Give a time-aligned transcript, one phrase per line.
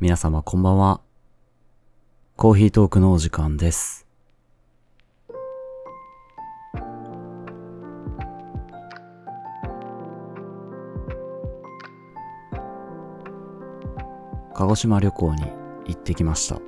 [0.00, 1.00] 皆様こんばんは。
[2.36, 4.08] コーヒートークのお時間です。
[14.52, 15.42] 鹿児島旅行に
[15.86, 16.60] 行ってきました。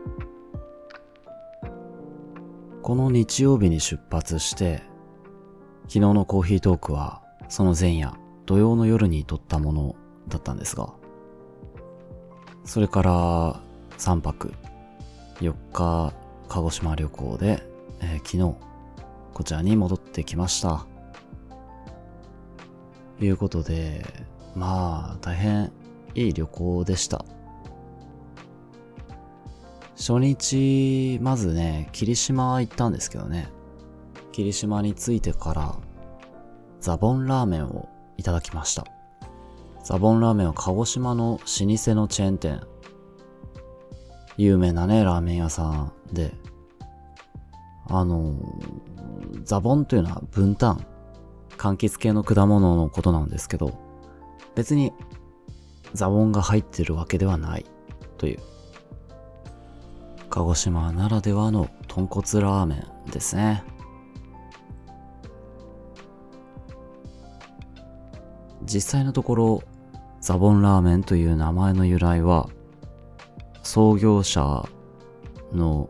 [2.80, 4.84] この日曜日に出発して、
[5.88, 8.14] 昨日のコーヒートークはその前夜、
[8.46, 9.96] 土曜の夜に撮ったもの
[10.29, 10.95] だったんですが、
[12.66, 13.61] それから
[13.98, 14.52] 3泊
[15.40, 16.12] 4日
[16.48, 17.62] 鹿児島旅行で、
[18.00, 18.57] えー昨日
[19.32, 20.86] こちらに戻ってきました。
[23.18, 24.02] ということで、
[24.54, 25.71] まあ大変
[26.14, 27.24] いい旅行でした。
[29.94, 33.50] 初日、まずね、霧島行ったんですけどね。
[34.33, 35.77] 霧島に着いてから、
[36.80, 38.86] ザボンラーメンをいただきました。
[39.86, 42.61] ザボンラーメンは鹿児島の老舗のチェーン店。
[44.36, 46.34] 有名なね、ラーメン屋さんで、
[47.88, 48.34] あの
[49.44, 50.84] ザボンというのは分担。
[51.56, 53.78] 柑橘系の果物のことなんですけど、
[54.56, 54.92] 別に
[55.94, 57.64] ザボンが入ってるわけではない
[58.19, 58.41] という。
[60.30, 63.62] 鹿児島ならではの豚骨ラーメンですね。
[68.64, 69.62] 実際のところ、
[70.27, 72.48] ザボンラーメンという名前の由来は、
[73.62, 74.69] 創業者
[75.52, 75.88] の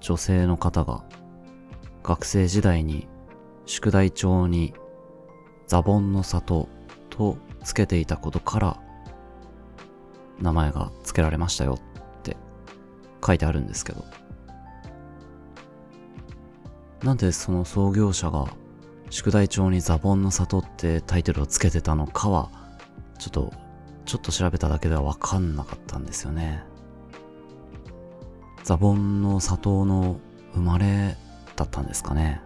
[0.00, 1.04] 女性の方が
[2.02, 3.06] 学生時代に
[3.66, 4.72] 宿題帳に
[5.66, 6.66] ザボンの里
[7.10, 8.80] とつけていたことから
[10.40, 12.38] 名前が付けられましたよって
[13.22, 14.02] 書いてあるんですけど。
[17.02, 18.46] なんでその創業者が
[19.10, 22.50] 宿題帳にザボンの里ってタイトルをつけてたのかは
[23.18, 23.63] ちょっと
[24.04, 26.62] ちょっと調べただけではわかんなかったんですよね。
[28.62, 30.18] ザボンの里の
[30.54, 31.16] 生まれ
[31.56, 32.40] だったんですかね。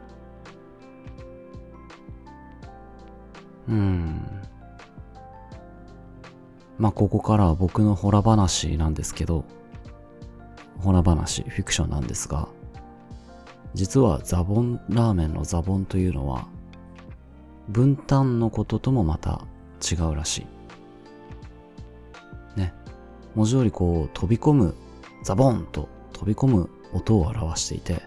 [3.68, 4.38] うん。
[6.78, 9.44] まあここからは僕のホラ話なんですけど
[10.78, 12.48] ホラ話フィクションなんですが
[13.74, 16.46] 実はザボンラーメンのザボンというのは
[17.68, 19.42] 分担のことともまた
[19.82, 20.57] 違うらしい。
[23.34, 24.74] 文字通りこう飛び込む
[25.22, 28.02] ザボンと飛び込む音を表していて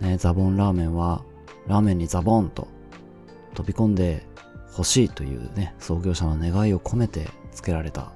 [0.00, 1.22] ねザボンラーメンは
[1.66, 2.68] ラーメンにザボンと
[3.54, 4.26] 飛び込んで
[4.76, 8.12] 欲しいというね創業者の願いを込めて付けられた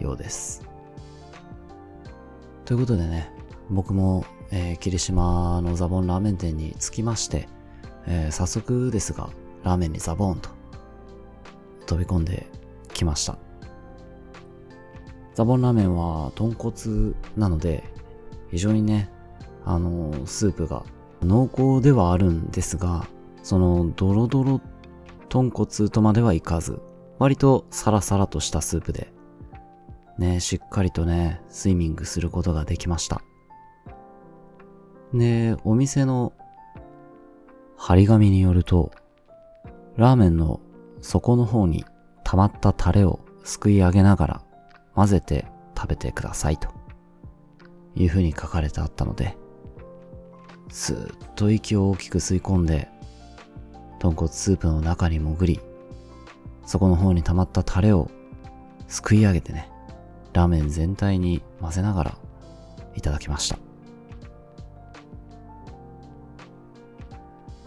[0.00, 0.66] ようです。
[2.64, 3.30] ということでね
[3.70, 7.48] 僕も、えー霧島のザボンラーメン店に着きまして、
[8.06, 9.30] えー早速ですが
[9.62, 10.48] ラーメンにザボンと
[11.86, 12.46] 飛び込んで
[12.94, 13.51] きました。
[15.34, 17.84] ザボンラーメンは豚骨なので
[18.50, 19.10] 非常にね
[19.64, 20.84] あのスープが
[21.22, 23.06] 濃厚ではあるんですが
[23.42, 24.60] そのドロドロ
[25.28, 26.80] 豚骨とまではいかず
[27.18, 29.12] 割とサラサラとしたスープで
[30.18, 33.22] ねしっかりとねスイミングすることができました。
[35.14, 36.32] でお店の
[37.76, 38.92] 張り紙によると
[39.96, 40.60] ラーメンの
[41.02, 41.84] 底の方に
[42.24, 44.42] 溜まったタレをすくい上げながら
[44.94, 46.82] 混ぜて食べてくださいと。
[47.94, 49.36] いう風に書かれてあったので
[50.70, 52.88] スーッと息を大きく吸い込んで
[53.98, 55.60] 豚骨スープの中に潜り
[56.64, 58.10] そこの方に溜まったタレを
[58.88, 59.70] すくい上げてね
[60.32, 62.18] ラーメン全体に混ぜながら
[62.94, 63.58] いただきました。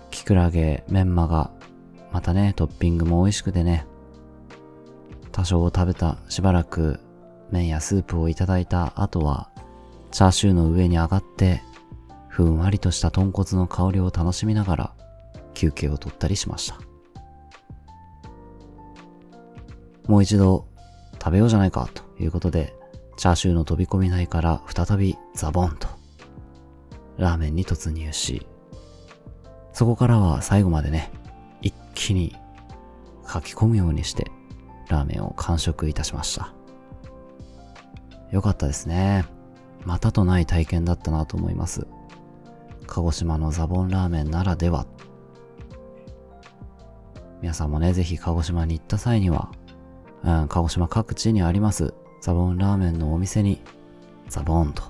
[0.10, 1.52] キクラゲメンマが
[2.12, 3.86] またねトッピングも美味しくてね
[5.32, 7.00] 多少食べたしばらく
[7.52, 9.50] 麺やスープをいただいた後は
[10.12, 11.62] チャーシューの上に上がって
[12.28, 14.94] ふんわりとした豚骨の香りを楽しみながら
[15.54, 16.80] 休憩をとったりしました。
[20.08, 20.68] もう一度
[21.14, 22.76] 食べようじゃないかということで
[23.18, 25.88] チャーシューの飛び込み台から再びザボンと
[27.18, 28.46] ラーメンに突入し
[29.74, 31.12] そこからは最後までね
[31.62, 32.36] 一気に
[33.28, 34.32] 書き込むようにして
[34.90, 36.55] ラーメンを完食いたしました。
[38.32, 39.26] よかったですね。
[39.84, 41.88] またとない体験だったなと思います。
[42.88, 44.86] 鹿児島のザボンラーメンならでは。
[47.42, 49.52] 皆さんもねぜひ鹿児島に行った際には、
[50.24, 53.62] うん、鹿児島各地にありますザボンラーメンのお店に
[54.30, 54.82] ザボンと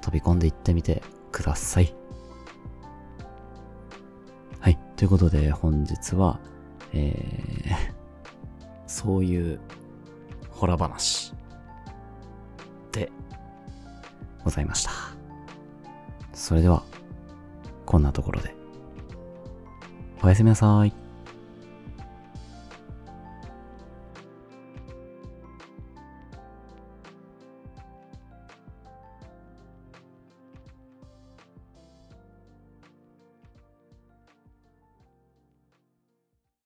[0.00, 1.94] 飛び込んで行ってみてください。
[4.60, 6.40] はいということで本日は
[6.94, 7.74] えー、
[8.86, 9.60] そういう
[10.50, 11.34] ホラ話。
[12.92, 13.10] で
[14.44, 14.90] ございました。
[16.32, 16.82] それでは、
[17.86, 18.54] こんなところで。
[20.22, 21.01] おやすみなさい。